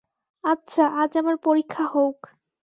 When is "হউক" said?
1.93-2.19